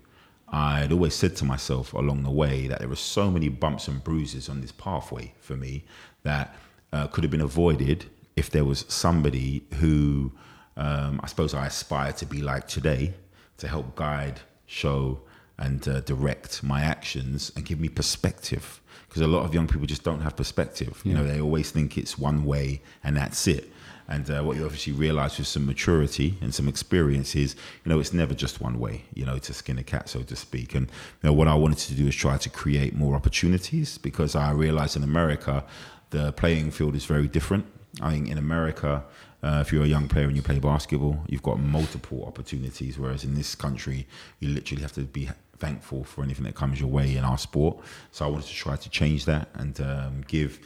[0.50, 4.02] I'd always said to myself along the way that there were so many bumps and
[4.02, 5.84] bruises on this pathway for me
[6.22, 6.54] that
[6.92, 10.32] uh, could have been avoided if there was somebody who
[10.78, 13.12] um, I suppose I aspire to be like today
[13.58, 15.20] to help guide, show,
[15.58, 19.86] and uh, direct my actions and give me perspective because a lot of young people
[19.86, 21.02] just don't have perspective.
[21.02, 21.10] Yeah.
[21.10, 23.72] You know, they always think it's one way and that's it.
[24.08, 28.00] And uh, what you obviously realize with some maturity and some experience is, you know,
[28.00, 30.74] it's never just one way, you know, to skin a cat, so to speak.
[30.74, 30.86] And,
[31.22, 34.52] you know, what I wanted to do is try to create more opportunities because I
[34.52, 35.64] realized in America,
[36.10, 37.66] the playing field is very different.
[38.00, 39.04] I think in America,
[39.42, 42.98] uh, if you're a young player and you play basketball, you've got multiple opportunities.
[42.98, 44.06] Whereas in this country,
[44.40, 47.78] you literally have to be thankful for anything that comes your way in our sport.
[48.10, 50.58] So I wanted to try to change that and um, give,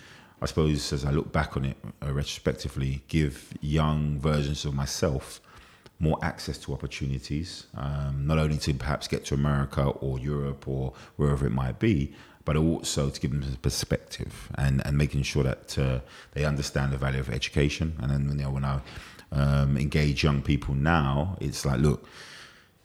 [0.42, 5.40] I suppose, as I look back on it uh, retrospectively, give young versions of myself
[6.00, 10.94] more access to opportunities, um, not only to perhaps get to America or Europe or
[11.14, 12.12] wherever it might be,
[12.44, 16.00] but also to give them perspective and, and making sure that uh,
[16.33, 17.94] they understand the value of education.
[18.00, 18.81] And then, you know, when I
[19.31, 22.05] um, engage young people now, it's like, look,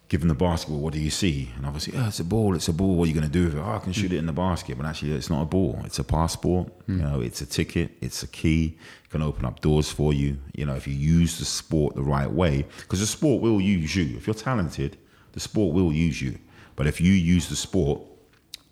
[0.09, 1.51] given the basketball, what do you see?
[1.57, 2.95] And obviously, oh, it's a ball, it's a ball.
[2.95, 3.59] What are you going to do with it?
[3.59, 4.77] Oh, I can shoot it in the basket.
[4.77, 5.81] But actually, it's not a ball.
[5.83, 6.67] It's a passport.
[6.87, 6.97] Mm.
[6.97, 7.91] You know, it's a ticket.
[7.99, 8.77] It's a key.
[9.03, 10.37] It can open up doors for you.
[10.53, 13.95] You know, if you use the sport the right way, because the sport will use
[13.95, 14.15] you.
[14.17, 14.97] If you're talented,
[15.33, 16.39] the sport will use you.
[16.75, 18.01] But if you use the sport,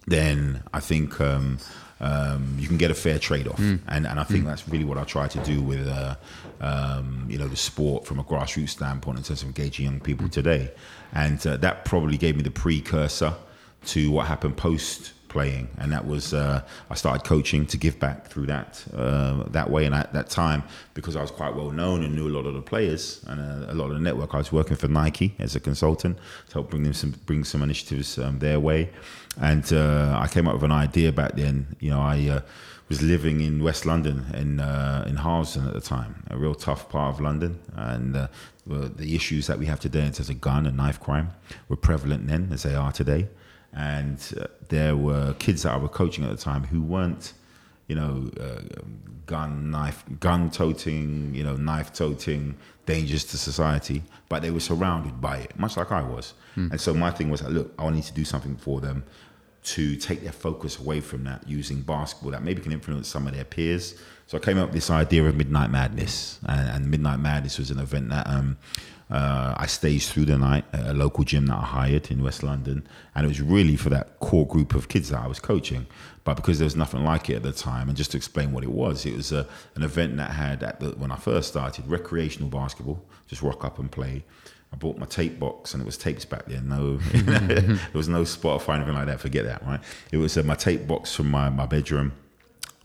[0.07, 1.57] then I think um,
[1.99, 3.57] um, you can get a fair trade off.
[3.57, 3.79] Mm.
[3.87, 4.47] And, and I think mm.
[4.47, 6.15] that's really what I try to do with, uh,
[6.61, 10.27] um, you know, the sport from a grassroots standpoint in terms of engaging young people
[10.29, 10.71] today.
[11.13, 13.33] And uh, that probably gave me the precursor
[13.85, 18.17] to what happened post playing, and that was uh, I started coaching to give back
[18.31, 19.83] through that uh, that way.
[19.85, 22.53] And at that time, because I was quite well known and knew a lot of
[22.53, 25.53] the players and uh, a lot of the network, I was working for Nike as
[25.55, 26.15] a consultant
[26.47, 28.81] to help bring them some bring some initiatives um, their way.
[29.51, 31.55] And uh, I came up with an idea back then.
[31.81, 32.41] You know, I uh,
[32.87, 36.87] was living in West London in uh, in Harlesden at the time, a real tough
[36.87, 38.27] part of London, and uh,
[39.01, 41.27] the issues that we have today in terms of gun and knife crime
[41.67, 43.27] were prevalent then as they are today
[43.75, 47.33] and uh, there were kids that I was coaching at the time who weren't,
[47.87, 48.61] you know, uh,
[49.25, 55.19] gun knife gun toting, you know, knife toting, dangerous to society, but they were surrounded
[55.19, 56.33] by it, much like I was.
[56.55, 56.71] Mm.
[56.71, 59.03] And so my thing was, like, look, I need to do something for them
[59.65, 63.33] to take their focus away from that using basketball that maybe can influence some of
[63.33, 63.95] their peers.
[64.27, 67.71] So I came up with this idea of Midnight Madness, and, and Midnight Madness was
[67.71, 68.57] an event that um,
[69.09, 72.43] uh, I staged through the night at a local gym that I hired in West
[72.43, 75.85] London, and it was really for that core group of kids that I was coaching.
[76.23, 78.63] But because there was nothing like it at the time, and just to explain what
[78.63, 82.49] it was, it was a, an event that had, the, when I first started, recreational
[82.49, 84.23] basketball, just rock up and play.
[84.75, 86.67] I bought my tape box, and it was tapes back then.
[86.67, 89.21] No, there was no Spotify or anything like that.
[89.21, 89.79] Forget that, right?
[90.11, 92.11] It was uh, my tape box from my, my bedroom,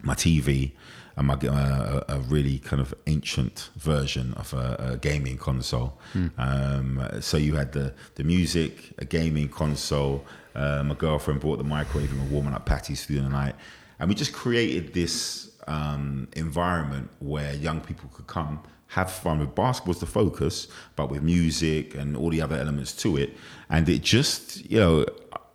[0.00, 0.70] my TV,
[1.16, 5.98] and my, uh, a really kind of ancient version of a, a gaming console.
[6.14, 6.31] Mm.
[6.38, 10.24] Um, so you had the the music, a gaming console.
[10.55, 13.57] Uh, my girlfriend brought the microwave and we were warming up patties through the night,
[13.98, 19.55] and we just created this um, environment where young people could come have fun with
[19.55, 23.37] basketball as the focus, but with music and all the other elements to it.
[23.68, 25.07] And it just, you know,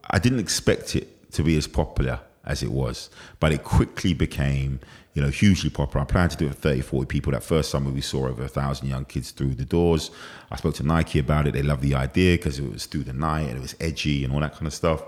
[0.09, 3.09] I didn't expect it to be as popular as it was,
[3.41, 4.79] but it quickly became,
[5.13, 6.03] you know, hugely popular.
[6.03, 7.33] I planned to do it with 30, 40 people.
[7.33, 10.11] That first summer, we saw over a thousand young kids through the doors.
[10.49, 11.53] I spoke to Nike about it.
[11.53, 14.33] They loved the idea because it was through the night and it was edgy and
[14.33, 15.03] all that kind of stuff.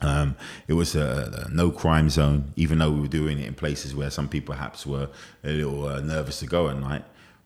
[0.00, 0.36] Um,
[0.66, 3.94] it was a, a, no crime zone, even though we were doing it in places
[3.94, 5.08] where some people perhaps were
[5.44, 7.04] a little uh, nervous to go at night.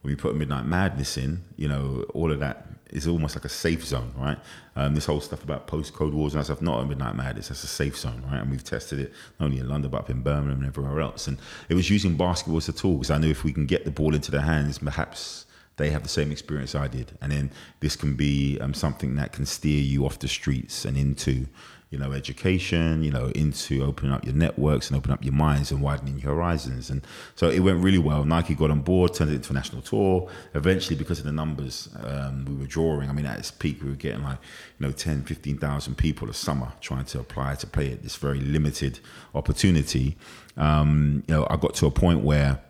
[0.08, 3.50] When we put Midnight Madness in, you know, all of that is almost like a
[3.50, 4.38] safe zone, right?
[4.74, 7.66] Um, this whole stuff about postcode wars and stuff, not a Midnight Madness, that's a
[7.66, 8.40] safe zone, right?
[8.40, 11.26] And we've tested it not only in London, but up in Birmingham and everywhere else.
[11.26, 11.36] And
[11.68, 13.90] it was using basketball as a tool because I knew if we can get the
[13.90, 15.44] ball into their hands, perhaps
[15.76, 17.12] they have the same experience I did.
[17.20, 20.96] And then this can be um, something that can steer you off the streets and
[20.96, 21.48] into
[21.90, 25.70] you know, education, you know, into opening up your networks and opening up your minds
[25.70, 26.90] and widening your horizons.
[26.90, 28.24] And so it went really well.
[28.24, 30.28] Nike got on board, turned it into a national tour.
[30.54, 33.88] Eventually, because of the numbers um, we were drawing, I mean, at its peak, we
[33.88, 34.38] were getting like,
[34.78, 38.40] you know, 10, 15,000 people a summer trying to apply to play at this very
[38.40, 39.00] limited
[39.34, 40.18] opportunity.
[40.58, 42.60] Um, you know, I got to a point where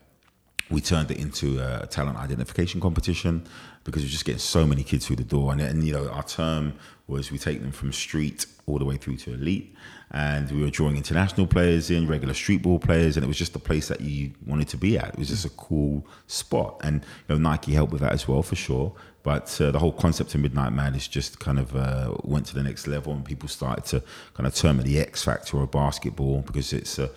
[0.70, 3.46] we turned it into a talent identification competition
[3.84, 5.50] because we are just getting so many kids through the door.
[5.52, 6.74] And, and you know, our term
[7.08, 9.74] was we take them from street all the way through to elite.
[10.10, 13.52] And we were drawing international players in, regular street ball players, and it was just
[13.52, 15.08] the place that you wanted to be at.
[15.08, 16.80] It was just a cool spot.
[16.82, 18.94] And you know, Nike helped with that as well, for sure.
[19.22, 22.62] But uh, the whole concept of Midnight Madness just kind of uh, went to the
[22.62, 24.02] next level, and people started to
[24.34, 27.10] kind of term it the X factor of basketball because it's a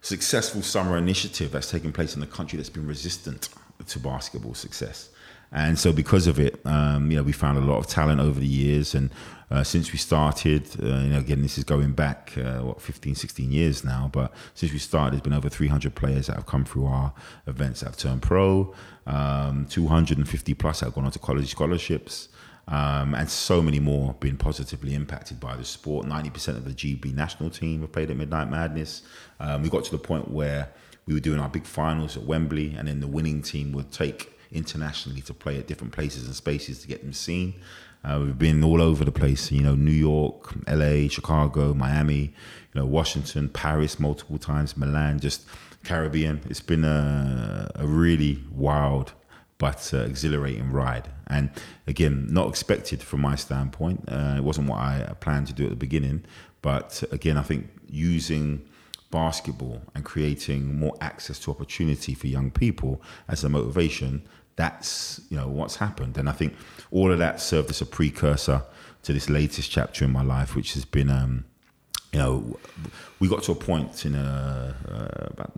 [0.00, 3.50] successful summer initiative that's taken place in a country that's been resistant
[3.86, 5.10] to basketball success.
[5.52, 8.38] And so, because of it, um, you know, we found a lot of talent over
[8.38, 8.94] the years.
[8.94, 9.10] And
[9.50, 13.16] uh, since we started, uh, you know, again, this is going back, uh, what, 15,
[13.16, 14.08] 16 years now.
[14.12, 17.12] But since we started, there's been over 300 players that have come through our
[17.48, 18.72] events that have turned pro,
[19.06, 22.28] um, 250 plus that have gone on to college scholarships.
[22.68, 26.06] Um, and so many more been positively impacted by the sport.
[26.06, 29.02] 90% of the GB national team have played at Midnight Madness.
[29.40, 30.68] Um, we got to the point where
[31.06, 34.38] we were doing our big finals at Wembley, and then the winning team would take
[34.52, 37.54] internationally to play at different places and spaces to get them seen.
[38.02, 42.32] Uh, we've been all over the place, you know, New York, LA, Chicago, Miami,
[42.72, 45.46] you know, Washington, Paris multiple times, Milan, just
[45.84, 46.40] Caribbean.
[46.48, 49.12] It's been a, a really wild
[49.58, 51.10] but uh, exhilarating ride.
[51.26, 51.50] And
[51.86, 54.04] again, not expected from my standpoint.
[54.08, 56.24] Uh, it wasn't what I planned to do at the beginning.
[56.62, 58.66] But again, I think using
[59.10, 64.22] basketball and creating more access to opportunity for young people as a motivation
[64.60, 66.18] that's you know what's happened.
[66.18, 66.54] And i think
[66.90, 68.62] all of that served as a precursor
[69.02, 71.44] to this latest chapter in my life which has been um,
[72.12, 72.58] you know
[73.18, 75.52] we got to a point in uh, uh, about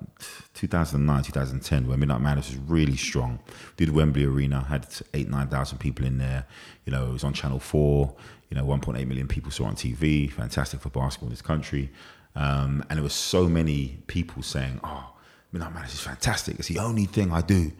[0.55, 3.41] 2009 2010 where midnight madness was really strong.
[3.77, 6.47] Did wembley arena had 8 9000 people in there.
[6.87, 8.15] You know it was on channel 4
[8.51, 11.91] you know 1.8 million people saw on tv fantastic for basketball in this country.
[12.35, 15.13] Um, and there were so many people saying oh
[15.51, 16.59] midnight madness is fantastic.
[16.61, 17.73] It's the only thing i do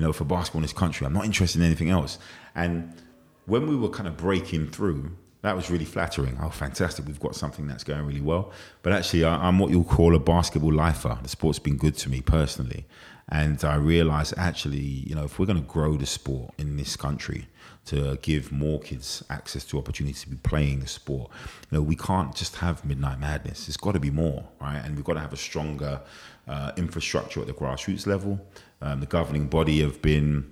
[0.00, 1.06] you know, for basketball in this country.
[1.06, 2.18] I'm not interested in anything else.
[2.54, 2.94] And
[3.44, 5.10] when we were kind of breaking through,
[5.42, 6.38] that was really flattering.
[6.40, 7.06] Oh, fantastic.
[7.06, 8.50] We've got something that's going really well.
[8.82, 11.18] But actually, I'm what you'll call a basketball lifer.
[11.22, 12.86] The sport's been good to me personally.
[13.28, 16.96] And I realized actually, you know, if we're going to grow the sport in this
[16.96, 17.48] country,
[17.86, 21.30] to give more kids access to opportunities to be playing the sport,
[21.70, 23.68] you know, we can't just have midnight madness.
[23.68, 24.80] It's got to be more, right?
[24.84, 26.00] And we've got to have a stronger
[26.46, 28.40] uh, infrastructure at the grassroots level.
[28.82, 30.50] Um, the governing body have been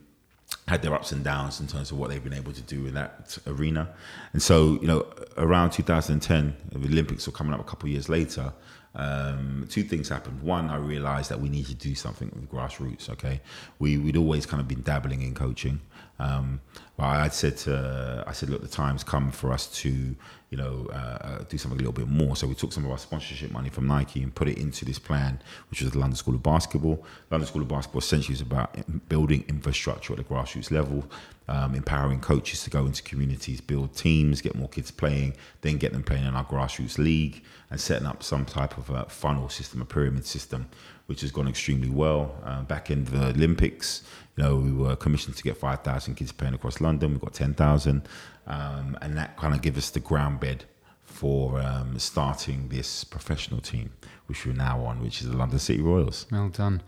[0.66, 2.94] had their ups and downs in terms of what they've been able to do in
[2.94, 3.94] that arena.
[4.32, 8.08] And so, you know, around 2010, the Olympics were coming up a couple of years
[8.08, 8.52] later.
[8.94, 10.42] Um, two things happened.
[10.42, 13.08] One, I realized that we need to do something with grassroots.
[13.10, 13.40] Okay,
[13.78, 15.80] we we'd always kind of been dabbling in coaching,
[16.18, 16.60] um,
[16.96, 20.16] but I said to, I said, look, the time's come for us to
[20.50, 22.34] you know, uh, uh, do something a little bit more.
[22.34, 24.98] So we took some of our sponsorship money from Nike and put it into this
[24.98, 27.04] plan, which was the London School of Basketball.
[27.30, 28.74] London School of Basketball essentially is about
[29.08, 31.04] building infrastructure at the grassroots level,
[31.48, 35.92] um, empowering coaches to go into communities, build teams, get more kids playing, then get
[35.92, 39.82] them playing in our grassroots league, and setting up some type of a funnel system,
[39.82, 40.66] a pyramid system,
[41.08, 42.34] which has gone extremely well.
[42.44, 44.02] Uh, back in the Olympics,
[44.36, 47.12] you know, we were commissioned to get 5,000 kids playing across London.
[47.12, 48.06] We've got 10,000.
[48.46, 50.64] Um, and that kind of gives us the ground bed
[51.04, 53.90] for um, starting this professional team,
[54.26, 56.26] which we're now on, which is the London City Royals.
[56.30, 56.82] Well done.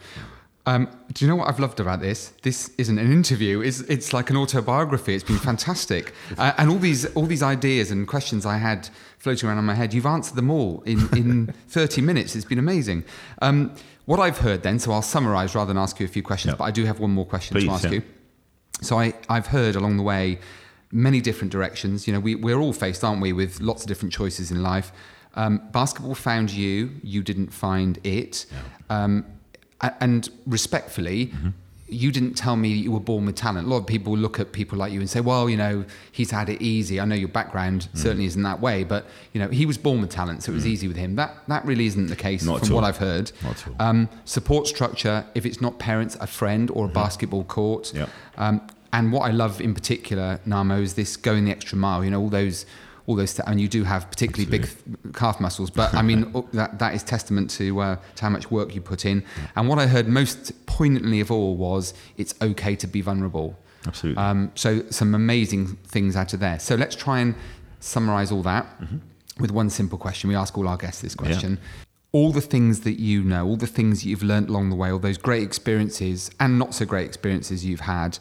[0.67, 2.35] Um, do you know what I've loved about this?
[2.43, 5.15] This isn't an interview; it's, it's like an autobiography.
[5.15, 9.49] It's been fantastic, uh, and all these all these ideas and questions I had floating
[9.49, 12.37] around in my head, you've answered them all in in thirty minutes.
[12.37, 13.05] It's been amazing.
[13.41, 13.75] Um,
[14.11, 16.65] what I've heard then, so I'll summarise rather than ask you a few questions, but
[16.65, 17.91] I do have one more question Please, to ask yeah.
[17.91, 18.03] you.
[18.83, 20.41] So I, I've heard along the way
[20.91, 22.09] many different directions.
[22.09, 24.91] You know, we, we're all faced, aren't we, with lots of different choices in life.
[25.37, 28.47] Um, basketball found you, you didn't find it.
[28.51, 29.05] Yeah.
[29.05, 29.27] Um,
[30.01, 31.51] and respectfully, mm-hmm
[31.91, 33.67] you didn't tell me you were born with talent.
[33.67, 36.31] A lot of people look at people like you and say, well, you know, he's
[36.31, 37.01] had it easy.
[37.01, 37.99] I know your background mm.
[37.99, 40.65] certainly isn't that way, but, you know, he was born with talent, so it was
[40.65, 40.69] mm.
[40.69, 41.17] easy with him.
[41.17, 43.33] That that really isn't the case not from what I've heard.
[43.43, 43.77] Not at all.
[43.79, 46.95] Um, support structure, if it's not parents, a friend or a mm-hmm.
[46.95, 47.93] basketball court.
[47.95, 48.09] Yep.
[48.39, 52.05] Um, and what I love in particular, Nhamo, is this going the extra mile.
[52.05, 52.67] You know, all those
[53.11, 54.93] all those, th- and you do have particularly Absolutely.
[55.03, 55.69] big calf muscles.
[55.69, 59.05] But I mean, that that is testament to uh, to how much work you put
[59.05, 59.21] in.
[59.21, 59.47] Yeah.
[59.57, 63.59] And what I heard most poignantly of all was it's okay to be vulnerable.
[63.87, 64.23] Absolutely.
[64.23, 66.59] Um, so some amazing things out of there.
[66.61, 67.35] So let's try and
[67.81, 68.99] summarize all that mm-hmm.
[69.41, 70.29] with one simple question.
[70.29, 71.53] We ask all our guests this question.
[71.61, 71.69] Yeah.
[72.13, 74.99] All the things that you know, all the things you've learned along the way, all
[74.99, 78.19] those great experiences and not so great experiences you've had,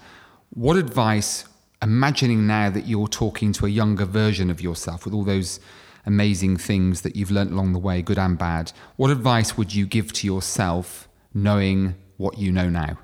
[0.52, 1.46] what advice
[1.82, 5.60] imagining now that you're talking to a younger version of yourself with all those
[6.06, 9.86] amazing things that you've learnt along the way, good and bad, what advice would you
[9.86, 12.98] give to yourself knowing what you know now?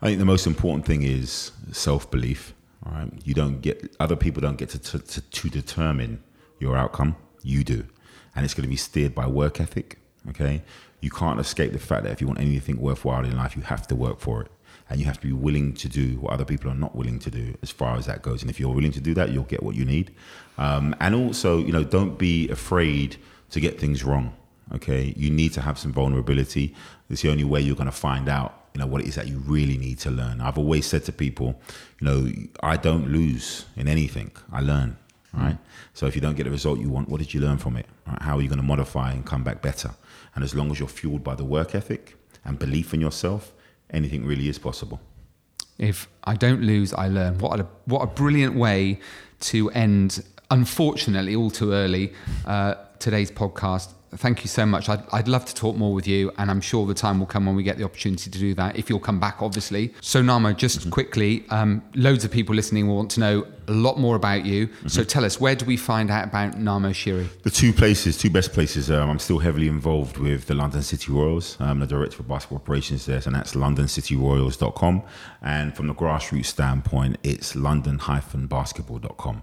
[0.00, 2.54] I think the most important thing is self belief.
[2.84, 6.22] All right, you don't get other people don't get to, to, to, to determine
[6.58, 7.16] your outcome.
[7.42, 7.86] You do,
[8.34, 9.98] and it's going to be steered by work ethic.
[10.28, 10.62] Okay,
[11.00, 13.86] you can't escape the fact that if you want anything worthwhile in life, you have
[13.88, 14.50] to work for it
[14.92, 17.30] and you have to be willing to do what other people are not willing to
[17.30, 18.42] do as far as that goes.
[18.42, 20.14] And if you're willing to do that, you'll get what you need.
[20.58, 23.16] Um, and also, you know, don't be afraid
[23.50, 24.34] to get things wrong.
[24.74, 26.74] Okay, you need to have some vulnerability.
[27.08, 29.28] It's the only way you're going to find out, you know, what it is that
[29.28, 30.42] you really need to learn.
[30.42, 31.58] I've always said to people,
[31.98, 32.30] you know,
[32.62, 34.30] I don't lose in anything.
[34.52, 34.98] I learn.
[35.32, 35.56] Right.
[35.94, 37.86] So if you don't get the result you want, what did you learn from it?
[38.06, 38.20] Right?
[38.20, 39.92] How are you going to modify and come back better?
[40.34, 43.54] And as long as you're fueled by the work ethic and belief in yourself,
[43.92, 45.00] anything really is possible.
[45.78, 47.38] If I don't lose, I learn.
[47.38, 49.00] What a what a brilliant way
[49.40, 50.24] to end.
[50.50, 52.12] Unfortunately, all too early.
[52.46, 54.88] Uh, today's podcast thank you so much.
[54.88, 57.46] I'd, I'd love to talk more with you, and I'm sure the time will come
[57.46, 59.94] when we get the opportunity to do that, if you'll come back, obviously.
[60.00, 60.90] So, Nhamo, just mm-hmm.
[60.90, 64.66] quickly, um, loads of people listening will want to know a lot more about you.
[64.68, 64.88] Mm-hmm.
[64.88, 67.26] So, tell us, where do we find out about Nhamo Shire?
[67.42, 68.90] The two places, two best places.
[68.90, 71.56] Um, I'm still heavily involved with the London City Royals.
[71.60, 75.02] I'm the director for basketball operations there, and that's londoncityroyals.com.
[75.42, 79.42] And from the grassroots standpoint, it's london-basketball.com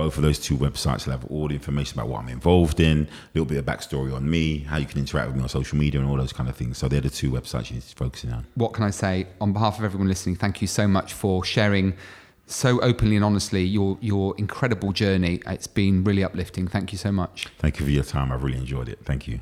[0.00, 3.02] both of those two websites will have all the information about what I'm involved in,
[3.02, 5.76] a little bit of backstory on me, how you can interact with me on social
[5.76, 6.78] media, and all those kind of things.
[6.78, 8.46] So they're the two websites you need to focus on.
[8.54, 10.36] What can I say on behalf of everyone listening?
[10.36, 11.92] Thank you so much for sharing
[12.46, 15.42] so openly and honestly your your incredible journey.
[15.46, 16.66] It's been really uplifting.
[16.66, 17.48] Thank you so much.
[17.58, 18.32] Thank you for your time.
[18.32, 19.00] I've really enjoyed it.
[19.04, 19.40] Thank you.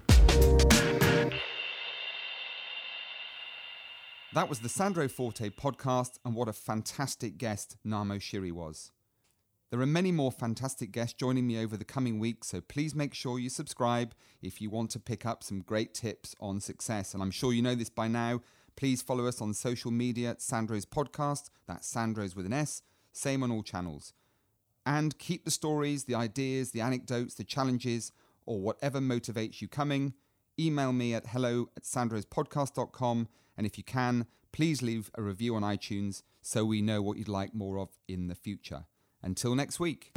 [4.35, 8.91] That was the Sandro Forte podcast, and what a fantastic guest Nhamo Shire was.
[9.71, 13.13] There are many more fantastic guests joining me over the coming weeks, so please make
[13.13, 17.13] sure you subscribe if you want to pick up some great tips on success.
[17.13, 18.41] And I'm sure you know this by now.
[18.77, 21.51] Please follow us on social media at Sandro's Podcast.
[21.67, 22.81] That's Sandro's with an S.
[23.13, 24.15] Same on all channels.
[24.87, 28.11] And keep the stories, the ideas, the anecdotes, the challenges,
[28.47, 30.15] or whatever motivates you coming.
[30.59, 33.29] Email me at hello at sandrospodcast.com.
[33.59, 37.29] And if you can, please leave a review on iTunes so we know what you'd
[37.29, 38.87] like more of in the future.
[39.23, 40.13] Until next week.